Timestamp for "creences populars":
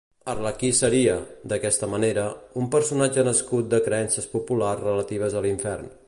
3.89-4.83